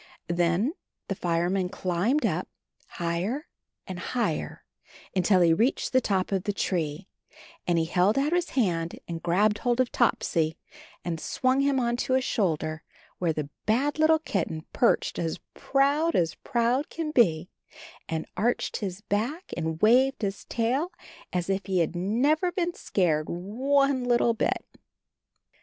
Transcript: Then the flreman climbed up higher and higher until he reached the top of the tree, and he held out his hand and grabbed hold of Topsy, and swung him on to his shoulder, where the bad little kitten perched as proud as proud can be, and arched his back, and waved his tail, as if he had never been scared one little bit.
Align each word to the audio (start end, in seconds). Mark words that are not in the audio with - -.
Then 0.33 0.73
the 1.09 1.15
flreman 1.15 1.69
climbed 1.71 2.25
up 2.25 2.47
higher 2.97 3.45
and 3.85 3.99
higher 3.99 4.63
until 5.15 5.41
he 5.41 5.53
reached 5.53 5.93
the 5.93 6.01
top 6.01 6.31
of 6.31 6.45
the 6.45 6.53
tree, 6.53 7.07
and 7.67 7.77
he 7.77 7.85
held 7.85 8.17
out 8.17 8.31
his 8.33 8.49
hand 8.57 8.99
and 9.07 9.21
grabbed 9.21 9.59
hold 9.59 9.79
of 9.79 9.91
Topsy, 9.91 10.57
and 11.05 11.19
swung 11.21 11.59
him 11.59 11.79
on 11.79 11.97
to 11.97 12.13
his 12.13 12.23
shoulder, 12.23 12.81
where 13.19 13.31
the 13.31 13.51
bad 13.67 13.99
little 13.99 14.17
kitten 14.17 14.65
perched 14.73 15.19
as 15.19 15.37
proud 15.53 16.15
as 16.15 16.33
proud 16.33 16.89
can 16.89 17.11
be, 17.11 17.51
and 18.09 18.25
arched 18.35 18.77
his 18.77 19.01
back, 19.01 19.51
and 19.55 19.83
waved 19.83 20.23
his 20.23 20.45
tail, 20.45 20.91
as 21.31 21.47
if 21.47 21.67
he 21.67 21.77
had 21.77 21.95
never 21.95 22.51
been 22.51 22.73
scared 22.73 23.29
one 23.29 24.03
little 24.03 24.33
bit. 24.33 24.65